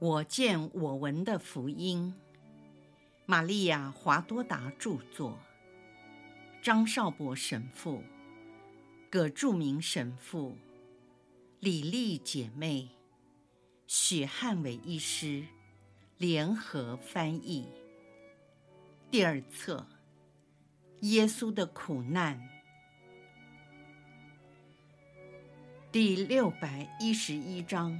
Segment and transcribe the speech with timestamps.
[0.00, 2.14] 我见我闻的福音，
[3.26, 5.38] 玛利亚·华多达著作，
[6.62, 8.02] 张少博神父、
[9.10, 10.56] 葛著名神父、
[11.58, 12.88] 李丽姐妹、
[13.86, 15.44] 许汉伟医师。
[16.16, 17.66] 联合翻译。
[19.10, 19.86] 第二册，
[21.00, 22.38] 耶稣的苦难，
[25.90, 27.98] 第六百一十一章。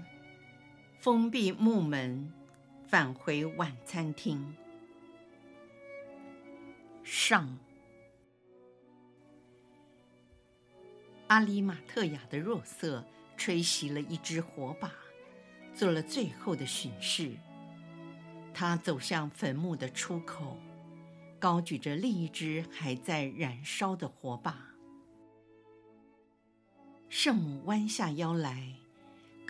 [1.01, 2.31] 封闭木门，
[2.87, 4.55] 返回晚餐厅。
[7.03, 7.57] 上，
[11.29, 13.03] 阿里马特亚的若瑟
[13.35, 14.93] 吹熄了一支火把，
[15.73, 17.33] 做了最后的巡视。
[18.53, 20.59] 他走向坟墓的出口，
[21.39, 24.75] 高举着另一支还在燃烧的火把。
[27.09, 28.75] 圣母弯下腰来。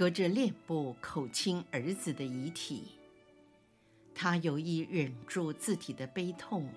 [0.00, 2.92] 隔着脸部口亲儿子的遗体，
[4.14, 6.72] 他有意忍住自己的悲痛，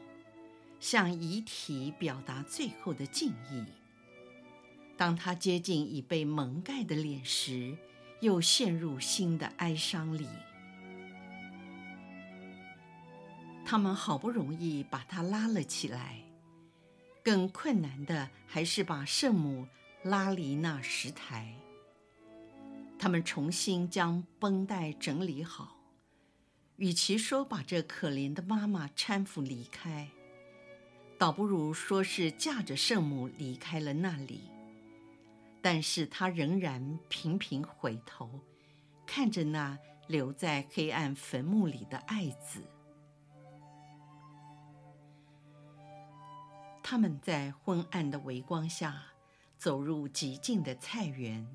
[0.81, 3.63] 向遗体表达最后的敬意。
[4.97, 7.77] 当他接近已被蒙盖的脸时，
[8.19, 10.27] 又陷入新的哀伤里。
[13.63, 16.19] 他们好不容易把他拉了起来，
[17.23, 19.65] 更困难的还是把圣母
[20.03, 21.55] 拉离那石台。
[23.03, 25.75] 他们重新将绷带整理好，
[26.77, 30.07] 与其说把这可怜的妈妈搀扶离开，
[31.17, 34.49] 倒不如说是驾着圣母离开了那里。
[35.61, 38.39] 但是他仍然频频回头，
[39.05, 42.63] 看着那留在黑暗坟墓里的爱子。
[46.81, 49.03] 他们在昏暗的微光下
[49.57, 51.45] 走入寂静的菜园。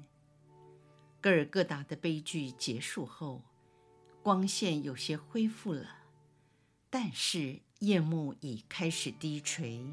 [1.29, 3.43] 戈尔各达的悲剧结束后，
[4.23, 5.87] 光线有些恢复了，
[6.89, 9.85] 但是夜幕已开始低垂。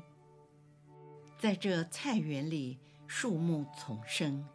[1.37, 4.47] 在这菜园里，树木丛生，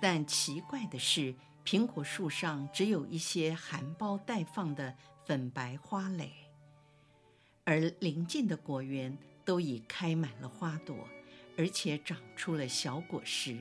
[0.00, 1.34] 但奇怪的是，
[1.64, 4.96] 苹果树上只有一些含苞待放的
[5.26, 6.30] 粉白花蕾，
[7.64, 11.08] 而邻近的果园都已开满了花朵，
[11.58, 13.58] 而且长出了小果实。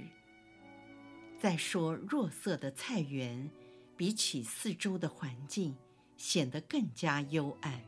[1.40, 3.50] 再说，若色的菜园
[3.96, 5.74] 比起四周的环境，
[6.18, 7.82] 显得更加幽暗。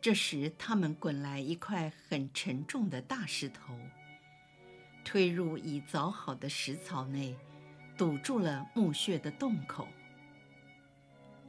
[0.00, 3.78] 这时，他们滚来一块很沉重的大石头，
[5.04, 7.36] 推入已凿好的石槽内，
[7.96, 9.86] 堵住了墓穴的洞口。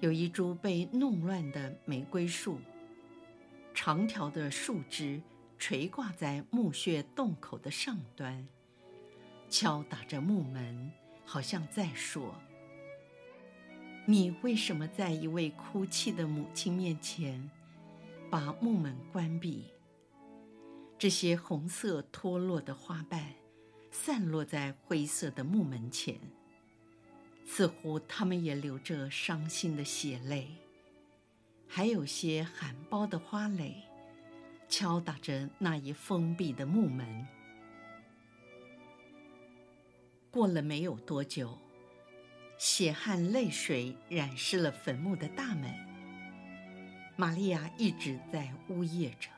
[0.01, 2.59] 有一株被弄乱的玫瑰树，
[3.73, 5.19] 长条的树枝。
[5.61, 8.47] 垂挂在墓穴洞口的上端，
[9.47, 10.91] 敲打着木门，
[11.23, 12.33] 好像在说
[14.07, 17.47] ：“你为什么在一位哭泣的母亲面前，
[18.31, 19.65] 把木门关闭？”
[20.97, 23.23] 这些红色脱落的花瓣，
[23.91, 26.19] 散落在灰色的木门前，
[27.45, 30.47] 似乎他们也流着伤心的血泪，
[31.67, 33.75] 还有些含苞的花蕾。
[34.71, 37.27] 敲打着那一封闭的木门。
[40.31, 41.59] 过了没有多久，
[42.57, 45.69] 血汗泪水染湿了坟墓的大门。
[47.17, 49.29] 玛利亚一直在呜咽着。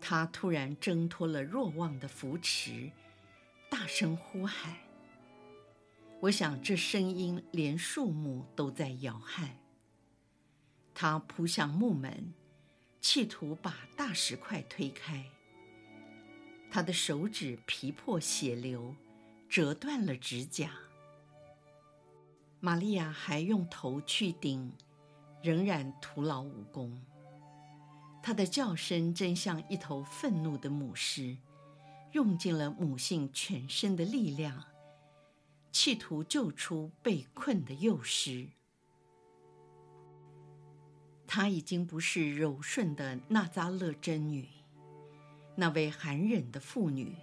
[0.00, 2.90] 她突然挣脱了若望的扶持，
[3.68, 4.74] 大声呼喊。
[6.20, 9.58] 我想这声音连树木都在摇撼。
[10.94, 12.32] 她扑向木门。
[13.08, 15.24] 企图把大石块推开，
[16.68, 18.96] 他的手指皮破血流，
[19.48, 20.72] 折断了指甲。
[22.58, 24.72] 玛利亚还用头去顶，
[25.40, 27.00] 仍然徒劳无功。
[28.24, 31.36] 她的叫声真像一头愤怒的母狮，
[32.10, 34.64] 用尽了母性全身的力量，
[35.70, 38.48] 企图救出被困的幼狮。
[41.36, 44.48] 她已经不是柔顺的纳扎勒真女，
[45.54, 47.14] 那位寒忍的妇女。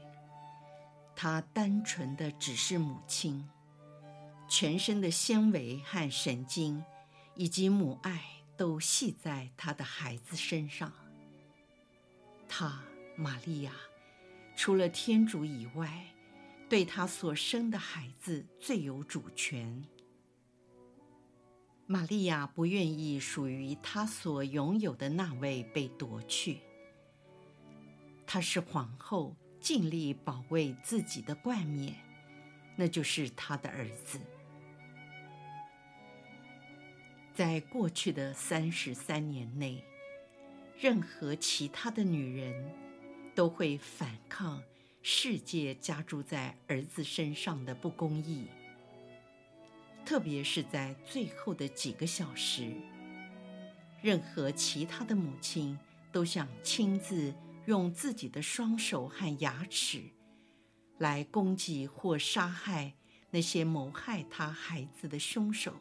[1.15, 3.49] 她单纯的只是母亲，
[4.47, 6.85] 全身的纤维和神经，
[7.33, 8.23] 以及母爱
[8.55, 10.93] 都系在她的孩子身上。
[12.47, 12.83] 她，
[13.15, 13.71] 玛利亚，
[14.55, 16.05] 除了天主以外，
[16.69, 19.83] 对她所生的孩子最有主权。
[21.85, 26.59] 玛利亚不愿意属于她所拥有的那位被夺去。
[28.25, 31.95] 她是皇后，尽力保卫自己的冠冕，
[32.75, 34.19] 那就是她的儿子。
[37.33, 39.83] 在过去的三十三年内，
[40.79, 42.71] 任何其他的女人
[43.35, 44.61] 都会反抗
[45.01, 48.47] 世界加注在儿子身上的不公义。
[50.05, 52.71] 特别是在最后的几个小时，
[54.01, 55.77] 任何其他的母亲
[56.11, 57.33] 都想亲自
[57.65, 60.03] 用自己的双手和牙齿
[60.97, 62.93] 来攻击或杀害
[63.31, 65.73] 那些谋害他孩子的凶手，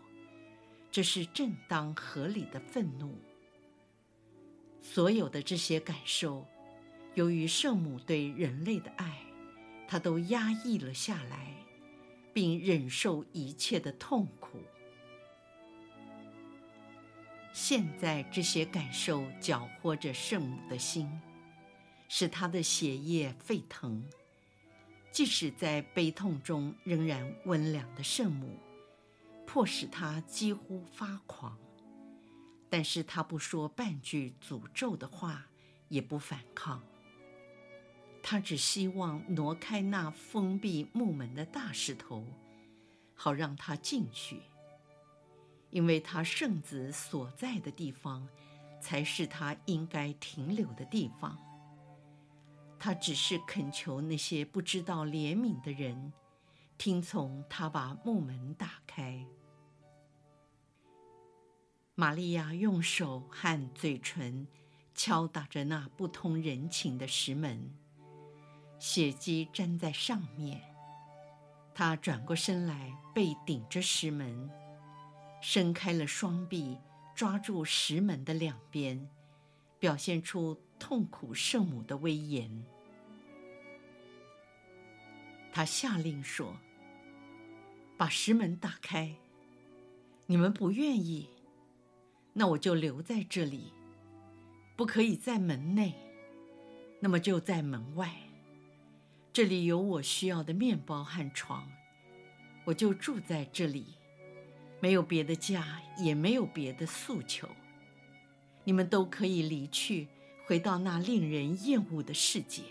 [0.90, 3.18] 这是正当合理的愤怒。
[4.80, 6.46] 所有的这些感受，
[7.14, 9.18] 由于圣母对人类的爱，
[9.86, 11.54] 她都压抑了下来，
[12.32, 14.60] 并忍受一切的痛苦。
[17.52, 21.10] 现在这些感受搅和着圣母的心，
[22.08, 24.02] 使她的血液沸腾。
[25.10, 28.58] 即使在悲痛中仍然温良的圣母，
[29.46, 31.58] 迫使她几乎发狂，
[32.70, 35.46] 但是她不说半句诅咒的话，
[35.88, 36.82] 也不反抗。
[38.22, 42.24] 他只希望挪开那封闭木门的大石头，
[43.14, 44.40] 好让他进去，
[45.70, 48.26] 因为他圣子所在的地方，
[48.80, 51.36] 才是他应该停留的地方。
[52.78, 56.12] 他只是恳求那些不知道怜悯的人，
[56.78, 59.26] 听从他把木门打开。
[61.94, 64.46] 玛利亚用手和嘴唇
[64.94, 67.70] 敲打着那不通人情的石门，
[68.82, 70.60] 血迹粘在上面。
[71.72, 74.50] 他转过身来，背顶着石门，
[75.40, 76.76] 伸开了双臂，
[77.14, 79.08] 抓住石门的两边，
[79.78, 82.64] 表现出痛苦圣母的威严。
[85.52, 86.56] 他下令说
[87.96, 89.14] ：“把石门打开。
[90.26, 91.28] 你们不愿意，
[92.32, 93.72] 那我就留在这里，
[94.74, 95.94] 不可以在门内，
[96.98, 98.12] 那么就在门外。
[99.32, 101.70] 这里有我需要的面包和床，
[102.64, 103.94] 我就住在这里，
[104.80, 107.48] 没有别的家，也没有别的诉求。
[108.64, 110.08] 你们都可以离去，
[110.46, 112.62] 回到那令人厌恶的世界。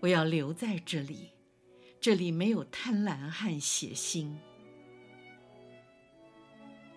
[0.00, 1.30] 我要留在这里。”
[2.00, 4.32] 这里没有贪婪和血腥，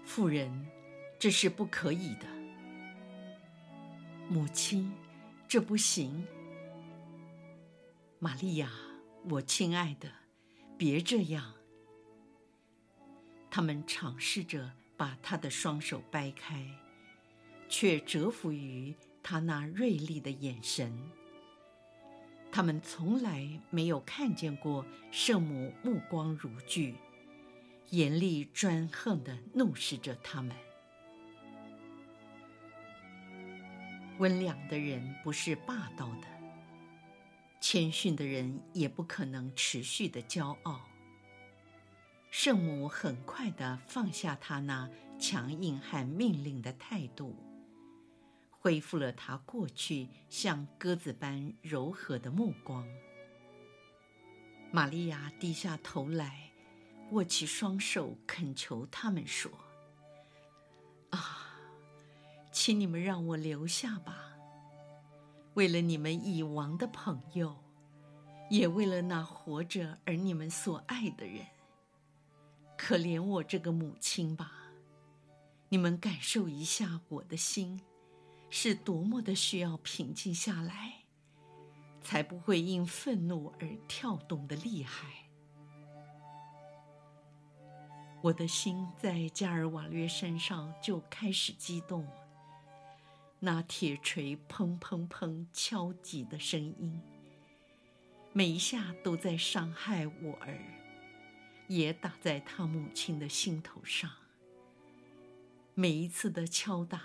[0.06, 0.68] 妇人，
[1.18, 2.28] 这是不可以的。
[4.30, 4.94] 母亲，
[5.48, 6.24] 这不行。
[8.24, 8.70] 玛利亚，
[9.32, 10.08] 我亲爱的，
[10.78, 11.56] 别这样。
[13.50, 16.64] 他们尝试着把她的双手掰开，
[17.68, 20.96] 却折服于她那锐利的眼神。
[22.52, 26.94] 他们从来没有看见过圣母目光如炬，
[27.90, 30.56] 严厉专横地怒视着他们。
[34.20, 36.28] 温良的人不是霸道的，
[37.62, 40.82] 谦逊的人也不可能持续的骄傲。
[42.32, 47.36] 圣母很快地放下她那强硬和命令的态度。
[48.50, 52.88] 恢复了他过去像鸽子般柔和的目光。
[54.72, 56.52] 玛利亚低下头来，
[57.12, 59.52] 握起双手，恳求他们说
[61.10, 61.58] ：“啊，
[62.52, 64.34] 请你们让我留下吧，
[65.56, 67.61] 为了你们已亡的朋友，
[68.52, 71.46] 也为了那活着而你们所爱的人。
[72.78, 74.52] 可怜我这个母亲吧，
[75.70, 77.82] 你们感受一下我的心。”
[78.54, 81.06] 是多么的需要平静下来，
[82.02, 85.08] 才不会因愤怒而跳动的厉害。
[88.22, 92.06] 我的心在加尔瓦略山上就开始激动，
[93.40, 97.02] 那铁锤砰砰砰敲击的声音，
[98.34, 100.58] 每一下都在伤害我儿，
[101.68, 104.10] 也打在他母亲的心头上。
[105.74, 107.02] 每一次的敲打。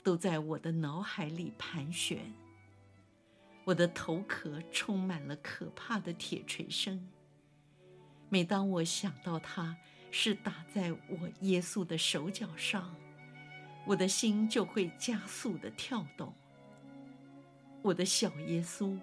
[0.00, 2.32] 都在我的脑海里盘旋，
[3.64, 7.06] 我的头壳充满了可怕的铁锤声。
[8.30, 9.76] 每当我想到他
[10.10, 12.96] 是打在我耶稣的手脚上，
[13.84, 16.32] 我的心就会加速地跳动。
[17.82, 18.98] 我的小耶稣，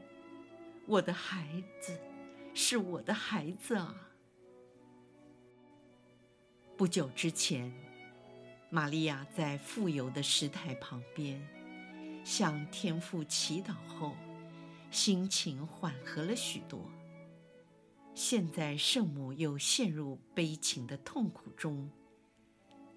[0.88, 2.00] 我的孩子，
[2.54, 3.96] 是我的孩子啊！
[6.77, 7.74] 不久之前，
[8.70, 11.42] 玛利亚在富有的石台旁边，
[12.24, 14.15] 向天父祈祷后，
[14.92, 16.80] 心情缓和了许多。
[18.13, 21.89] 现在圣母又陷入悲情的痛苦中，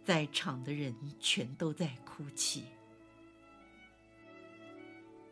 [0.04, 2.64] 在场的人全都在哭泣。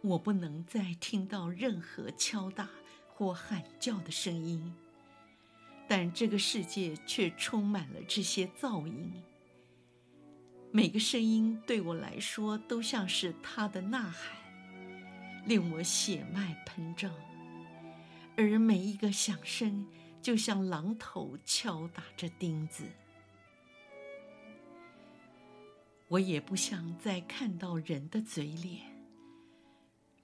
[0.03, 2.69] 我不能再听到任何敲打
[3.09, 4.75] 或喊叫的声音，
[5.89, 9.13] 但这个世界却充满了这些噪音。
[10.71, 14.37] 每个声音对我来说都像是他的呐喊，
[15.47, 17.11] 令我血脉喷张；
[18.37, 19.87] 而每一个响声
[20.21, 22.85] 就像榔头敲打着钉子。
[26.09, 28.96] 我也不想再看到人的嘴脸。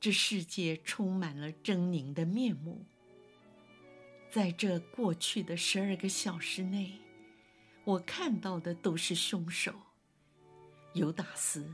[0.03, 2.85] 这世界充满了狰狞的面目。
[4.33, 6.99] 在这过去的十二个小时内，
[7.85, 9.73] 我看到的都是凶手：
[10.95, 11.73] 犹达斯，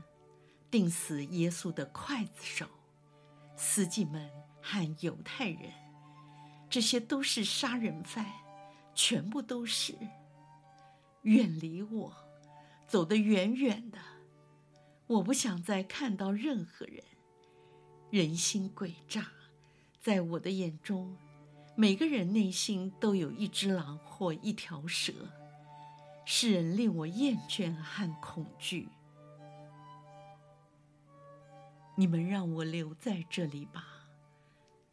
[0.69, 2.67] 钉死耶稣的刽子手；
[3.57, 4.29] 司机们
[4.61, 5.73] 和犹太人，
[6.69, 8.27] 这些都是杀人犯，
[8.93, 9.97] 全部都是。
[11.23, 12.13] 远离我，
[12.87, 13.97] 走得远远的。
[15.07, 17.03] 我不想再看到任何人。
[18.11, 19.27] 人心诡诈，
[20.01, 21.15] 在我的眼中，
[21.75, 25.13] 每个人内心都有一只狼或一条蛇，
[26.25, 28.89] 使人令我厌倦和恐惧。
[31.95, 33.85] 你们让我留在这里吧，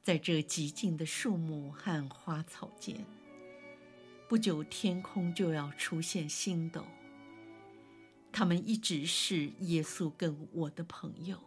[0.02, 3.02] 在这寂静的树木和花草间。
[4.28, 6.84] 不久，天空就要出现星斗。
[8.30, 11.38] 他们一直是耶稣跟我的朋友。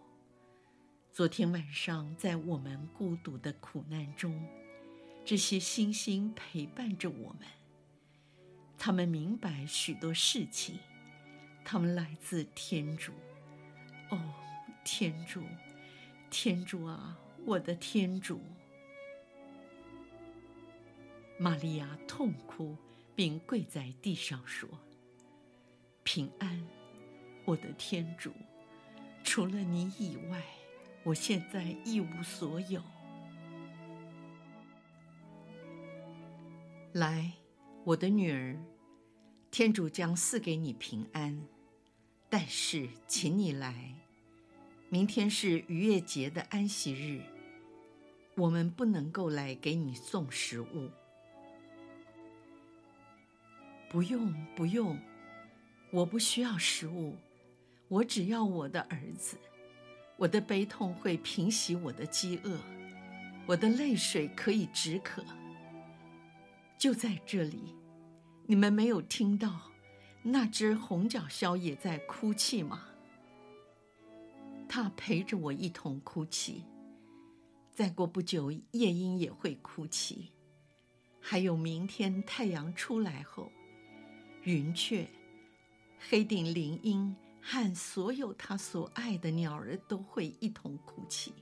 [1.11, 4.47] 昨天晚上，在我们孤独的苦难中，
[5.25, 7.47] 这些星星陪伴着我们。
[8.77, 10.79] 他们明白许多事情，
[11.65, 13.11] 他们来自天主。
[14.11, 14.33] 哦，
[14.85, 15.43] 天主，
[16.29, 18.39] 天主啊，我的天主！
[21.37, 22.77] 玛利亚痛哭，
[23.13, 24.69] 并跪在地上说
[26.03, 26.65] ：“平安，
[27.43, 28.31] 我的天主，
[29.21, 30.41] 除了你以外。”
[31.03, 32.81] 我现在一无所有。
[36.93, 37.31] 来，
[37.83, 38.57] 我的女儿，
[39.51, 41.45] 天主将赐给你平安。
[42.29, 43.95] 但是，请你来。
[44.89, 47.21] 明天是逾越节的安息日，
[48.35, 50.89] 我们不能够来给你送食物。
[53.89, 54.99] 不用，不用，
[55.91, 57.15] 我不需要食物，
[57.87, 59.37] 我只要我的儿子。
[60.19, 62.59] 我的悲痛会平息我的饥饿，
[63.45, 65.23] 我的泪水可以止渴。
[66.77, 67.73] 就在这里，
[68.45, 69.71] 你们没有听到
[70.21, 72.83] 那只红脚鸮也在哭泣吗？
[74.67, 76.65] 它陪着我一同哭泣。
[77.71, 80.33] 再过不久，夜莺也会哭泣。
[81.21, 83.49] 还有明天太阳出来后，
[84.43, 85.07] 云雀、
[85.97, 87.15] 黑顶林莺。
[87.51, 91.33] 和所有他所爱的鸟儿都会一同哭泣，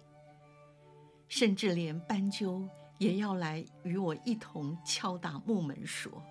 [1.27, 2.65] 甚至连斑鸠
[2.97, 6.23] 也要来与我一同敲打木门，说：“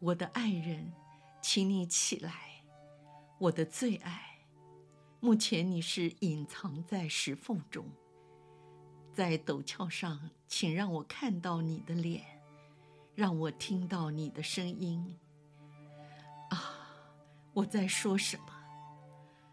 [0.00, 0.92] 我的爱人，
[1.40, 2.62] 请你起来，
[3.38, 4.20] 我的最爱。
[5.20, 7.86] 目前你是隐藏在石缝中，
[9.14, 12.22] 在陡峭上，请让我看到你的脸，
[13.14, 15.16] 让我听到你的声音。”
[17.52, 18.44] 我在说什么？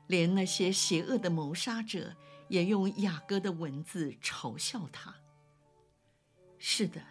[0.07, 2.15] 连那些邪恶的谋杀者
[2.47, 5.13] 也用雅歌的文字嘲笑他。
[6.57, 7.01] 是的，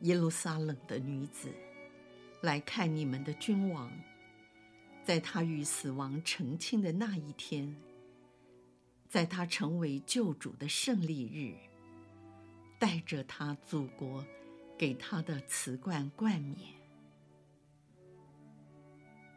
[0.00, 1.52] 耶路撒冷的女子，
[2.42, 3.90] 来看你们的君王，
[5.04, 7.74] 在他与死亡成亲的那一天，
[9.08, 11.56] 在他成为救主的胜利日，
[12.78, 14.24] 带着他祖国
[14.78, 16.81] 给他的瓷罐冠冕。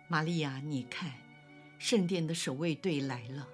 [0.07, 1.11] 玛利亚，你看，
[1.79, 3.47] 圣殿的守卫队来了，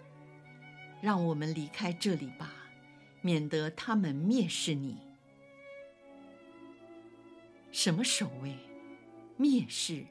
[1.01, 2.51] 让我们离开这里吧，
[3.22, 4.98] 免得他们蔑视你。
[7.72, 8.58] 什么守卫？
[9.39, 10.05] 蔑视？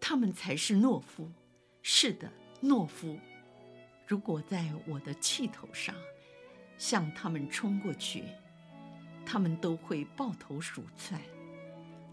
[0.00, 1.30] 他们才是懦夫。
[1.82, 2.32] 是的，
[2.62, 3.18] 懦夫。
[4.06, 5.94] 如果在我的气头上
[6.78, 8.24] 向他们冲过去，
[9.26, 11.20] 他们都会抱头鼠窜。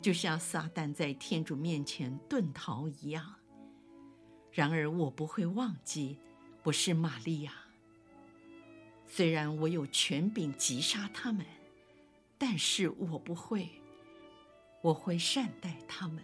[0.01, 3.36] 就像撒旦在天主面前遁逃一样。
[4.51, 6.18] 然而我不会忘记，
[6.63, 7.53] 我是玛利亚。
[9.06, 11.46] 虽然我有权柄击杀他们，
[12.38, 13.70] 但是我不会。
[14.82, 16.24] 我会善待他们，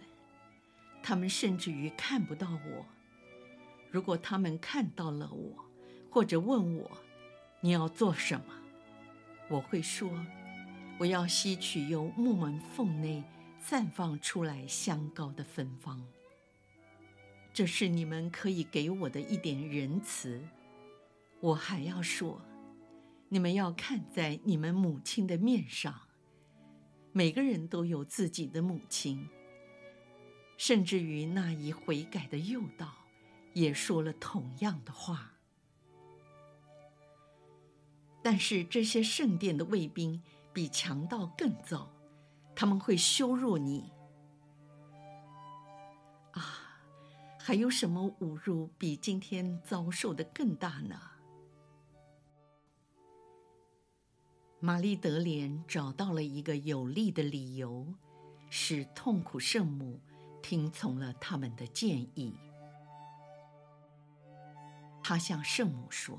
[1.02, 2.86] 他们甚至于看不到我。
[3.90, 5.54] 如果他们看到了我，
[6.10, 6.90] 或者问我，
[7.60, 8.46] 你要做什么？
[9.50, 10.10] 我会说，
[10.98, 13.22] 我要吸取由木门缝内。
[13.68, 16.00] 散放出来香膏的芬芳。
[17.52, 20.40] 这是你们可以给我的一点仁慈。
[21.40, 22.40] 我还要说，
[23.28, 26.02] 你们要看在你们母亲的面上。
[27.10, 29.28] 每个人都有自己的母亲，
[30.56, 32.92] 甚至于那一悔改的诱导，
[33.52, 35.32] 也说了同样的话。
[38.22, 41.90] 但是这些圣殿的卫兵比强盗更糟，
[42.56, 43.92] 他们会羞辱你。
[46.32, 46.42] 啊，
[47.38, 50.98] 还有什么侮辱比今天遭受的更大呢？
[54.58, 57.86] 玛丽德莲找到了一个有力的理由，
[58.48, 60.00] 使痛苦圣母
[60.42, 62.34] 听从了他们的建议。
[65.02, 66.18] 她向圣母说：“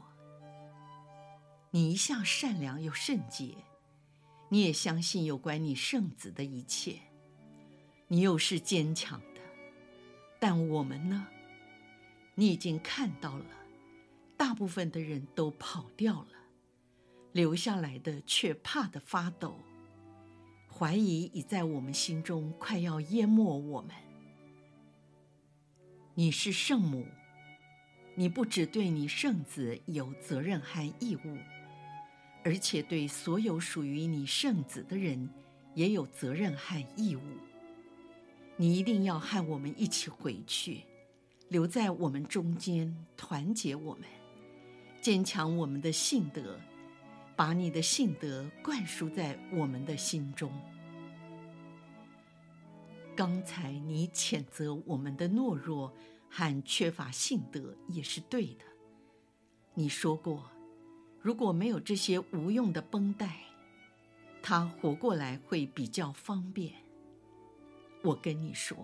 [1.71, 3.57] 你一向善良又圣洁，
[4.49, 6.99] 你也相信有关你圣子的一切，
[8.07, 9.41] 你又是坚强的。
[10.39, 11.27] 但我们呢？
[12.35, 13.45] 你已经看到了，
[14.37, 16.29] 大部分的人都跑掉了。”
[17.33, 19.59] 留下来的却怕得发抖，
[20.71, 23.91] 怀疑已在我们心中快要淹没我们。
[26.15, 27.05] 你是圣母，
[28.15, 31.37] 你不只对你圣子有责任和义务，
[32.47, 35.29] 而且对所有属于你圣子的人
[35.73, 37.21] 也有责任和义务。
[38.55, 40.83] 你一定要和我们一起回去，
[41.49, 44.07] 留在我们中间，团结我们，
[45.01, 46.57] 坚强我们的信德。
[47.35, 50.49] 把你的信德灌输在我们的心中。
[53.13, 55.93] 刚才你谴责我们的懦弱
[56.29, 58.63] 和缺乏信德也是对的。
[59.73, 60.49] 你说过，
[61.21, 63.37] 如果没有这些无用的绷带，
[64.41, 66.73] 他活过来会比较方便。
[68.03, 68.77] 我跟你说，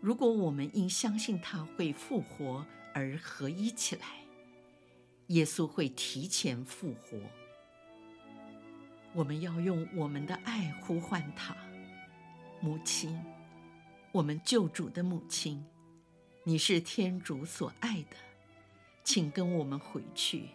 [0.00, 4.06] 如果我们因相信他会复活而合一起来。
[5.28, 7.18] 耶稣会提前复活。
[9.12, 11.56] 我们要用我们的爱呼唤他，
[12.60, 13.20] 母亲，
[14.12, 15.64] 我们救主的母亲，
[16.44, 18.16] 你是天主所爱的，
[19.02, 20.50] 请跟我们回去，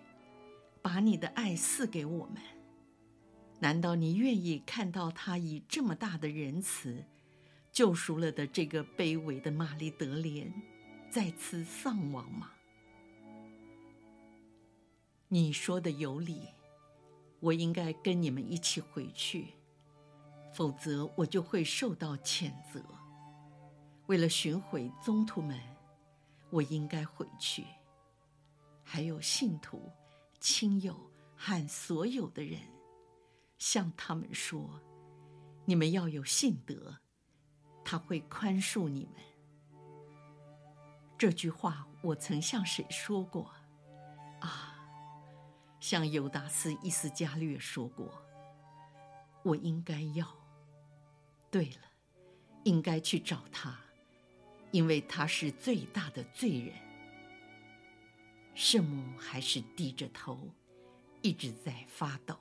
[0.82, 2.42] 把你的爱赐给我们。
[3.60, 7.06] 难道你愿意看到他以这么大的仁慈，
[7.72, 10.52] 救赎了的这个卑微的玛丽德莲，
[11.10, 12.52] 再次丧亡吗？
[15.28, 16.48] 你说的有理，
[17.40, 19.54] 我应该跟你们一起回去，
[20.52, 22.84] 否则我就会受到谴责。
[24.08, 25.58] 为了寻回宗徒们，
[26.50, 27.64] 我应该回去。
[28.84, 29.90] 还有信徒、
[30.42, 31.00] 亲友
[31.38, 32.60] 和所有的人，
[33.60, 34.82] 向他们说：
[35.66, 36.98] 你们要有信德，
[37.86, 39.22] 他会宽恕你们。
[41.16, 43.54] 这句话我曾向谁说过？
[44.40, 44.80] 啊！
[45.80, 48.12] 向犹达斯·伊斯加略说过
[49.46, 50.28] ：“我应该要。
[51.52, 51.82] 对了，
[52.64, 53.80] 应该去找他，
[54.72, 56.74] 因为他是最大的罪人。”
[58.64, 60.38] 圣母还是低着头，
[61.24, 62.38] 一直在发抖，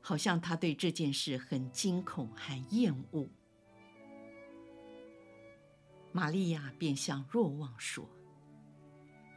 [0.00, 3.24] 好像她对这件事很惊恐和厌恶。
[6.10, 8.04] 玛利亚便向若望说：“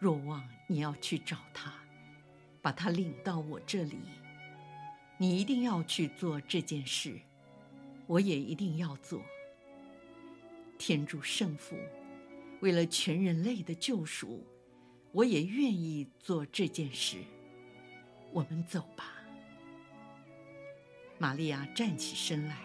[0.02, 1.72] 若望，你要去找他。”
[2.64, 4.00] 把他领到我这里，
[5.20, 7.20] 你一定要去做这件事，
[8.08, 9.22] 我也一定要做。
[10.80, 11.78] 天主圣父，
[12.60, 14.44] 为了全人类的救赎，
[15.12, 17.18] 我也愿意做这件事。
[18.32, 19.16] 我们走吧。
[21.18, 22.58] 玛利亚站起身来，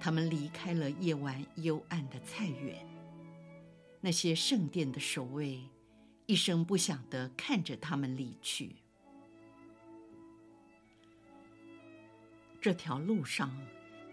[0.00, 2.84] 他们离开了夜晚幽暗的菜园。
[4.00, 5.60] 那些圣殿的守卫
[6.26, 8.76] 一声不响地看着他们离去。
[12.60, 13.56] 这条路上，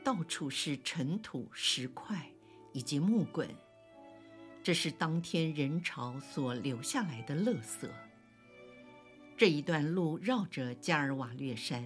[0.04, 2.32] 到处是尘土、石块
[2.74, 3.50] 以及木棍，
[4.70, 7.90] 这是当天人潮所留下来的垃圾。
[9.36, 11.84] 这一段路绕着加尔瓦略山，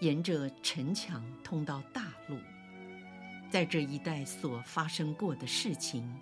[0.00, 2.36] 沿着城墙通到大路，
[3.48, 6.12] 在这一带所发生过的事情，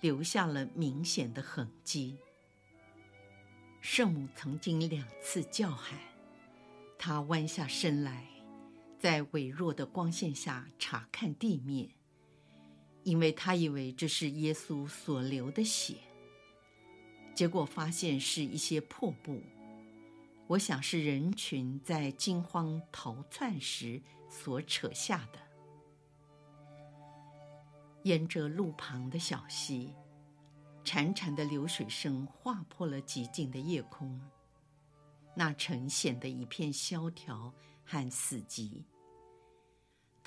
[0.00, 2.16] 留下了明显的痕迹。
[3.80, 5.96] 圣母曾经两次叫喊，
[6.98, 8.24] 她弯下身来。
[8.98, 11.88] 在微弱的光线下查看地面，
[13.08, 15.94] 因为他以为这是耶稣所流的血。
[17.34, 19.40] 结果发现是一些破布，
[20.46, 25.38] 我想是人群在惊慌逃窜时所扯下的。
[28.02, 29.94] 沿着路旁的小溪，
[30.84, 34.20] 潺潺的流水声划破了寂静的夜空，
[35.34, 37.54] 那城显得一片萧条
[37.86, 38.82] 和死寂。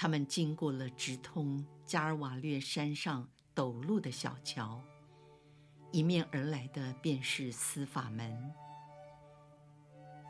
[0.01, 4.81] 他们经过了直通加尔瓦略山上陡路的小桥，
[5.91, 8.51] 迎面而来的便是司法门。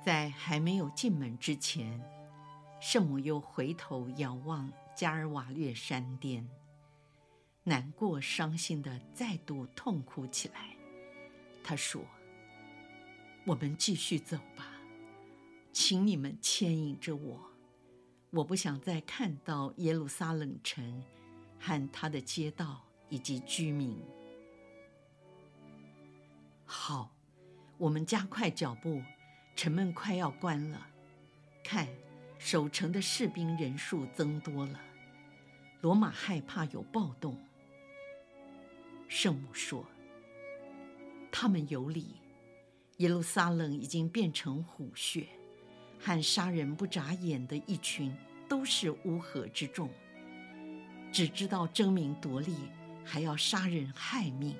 [0.03, 2.03] 在还没有进门之前，
[2.81, 6.45] 圣母又回头遥望加尔瓦略山巅，
[7.63, 10.75] 难过伤心地再度痛哭起来。
[11.63, 12.03] 她说
[13.47, 14.81] ：“我们继续走吧，
[15.71, 17.50] 请你们牵引着我。”
[18.31, 21.03] 我不想再看到耶路撒冷城
[21.59, 24.01] 和它的街道以及居民。
[26.65, 27.13] 好，
[27.77, 29.01] 我们加快脚步，
[29.53, 30.87] 城门快要关了。
[31.61, 31.87] 看，
[32.39, 34.79] 守城的士兵人数增多了，
[35.81, 37.37] 罗马害怕有暴动。
[39.09, 39.85] 圣母说
[41.29, 42.15] ：“他们有理，
[42.97, 45.27] 耶路撒冷已经变成虎穴。”
[46.03, 48.11] 和杀人不眨眼的一群，
[48.49, 49.89] 都是乌合之众，
[51.11, 52.55] 只知道争名夺利，
[53.05, 54.55] 还要杀人害命。